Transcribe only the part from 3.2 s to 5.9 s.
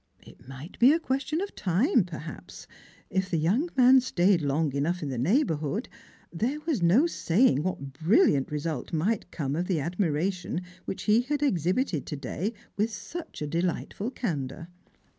the young man stayed long enough in the neighbourhood,